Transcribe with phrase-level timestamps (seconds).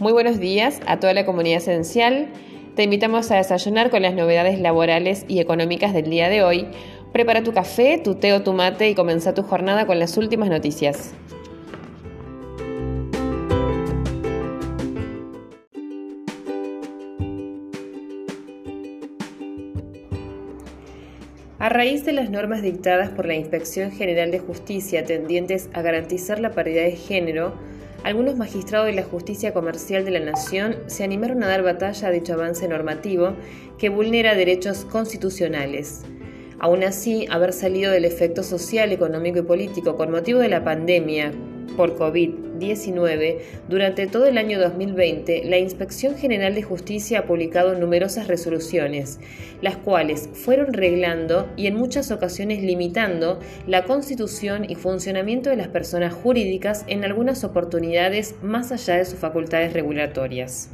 [0.00, 2.26] Muy buenos días a toda la comunidad esencial.
[2.74, 6.66] Te invitamos a desayunar con las novedades laborales y económicas del día de hoy.
[7.12, 10.48] Prepara tu café, tu té o tu mate y comienza tu jornada con las últimas
[10.48, 11.14] noticias.
[21.60, 26.40] A raíz de las normas dictadas por la Inspección General de Justicia tendientes a garantizar
[26.40, 27.54] la paridad de género,
[28.04, 32.10] algunos magistrados de la justicia comercial de la Nación se animaron a dar batalla a
[32.10, 33.34] dicho avance normativo
[33.78, 36.02] que vulnera derechos constitucionales.
[36.60, 41.32] Aún así, haber salido del efecto social, económico y político con motivo de la pandemia
[41.76, 48.28] por COVID-19, durante todo el año 2020, la Inspección General de Justicia ha publicado numerosas
[48.28, 49.20] resoluciones,
[49.60, 55.68] las cuales fueron reglando y en muchas ocasiones limitando la constitución y funcionamiento de las
[55.68, 60.70] personas jurídicas en algunas oportunidades más allá de sus facultades regulatorias.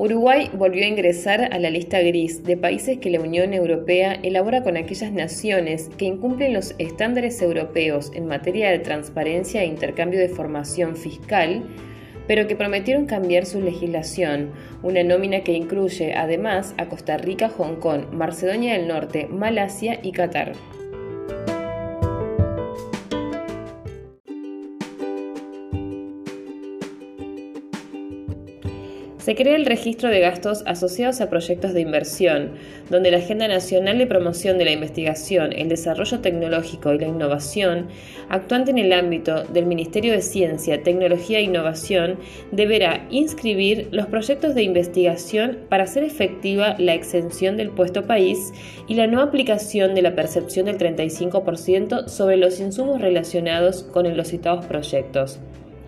[0.00, 4.62] Uruguay volvió a ingresar a la lista gris de países que la Unión Europea elabora
[4.62, 10.28] con aquellas naciones que incumplen los estándares europeos en materia de transparencia e intercambio de
[10.28, 11.64] formación fiscal,
[12.28, 14.52] pero que prometieron cambiar su legislación,
[14.84, 20.12] una nómina que incluye además a Costa Rica, Hong Kong, Macedonia del Norte, Malasia y
[20.12, 20.52] Qatar.
[29.28, 32.52] Se crea el registro de gastos asociados a proyectos de inversión,
[32.88, 37.88] donde la Agenda Nacional de Promoción de la Investigación, el Desarrollo Tecnológico y la Innovación,
[38.30, 42.18] actuante en el ámbito del Ministerio de Ciencia, Tecnología e Innovación,
[42.52, 48.54] deberá inscribir los proyectos de investigación para hacer efectiva la exención del puesto país
[48.86, 54.28] y la no aplicación de la percepción del 35% sobre los insumos relacionados con los
[54.28, 55.38] citados proyectos.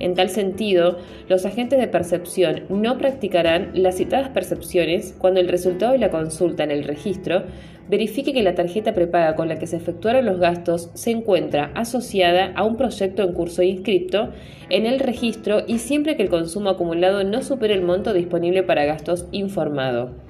[0.00, 0.98] En tal sentido,
[1.28, 6.64] los agentes de percepción no practicarán las citadas percepciones cuando el resultado de la consulta
[6.64, 7.44] en el registro
[7.88, 12.52] verifique que la tarjeta prepaga con la que se efectuaron los gastos se encuentra asociada
[12.54, 14.30] a un proyecto en curso inscripto
[14.70, 18.84] en el registro y siempre que el consumo acumulado no supere el monto disponible para
[18.84, 20.25] gastos informado.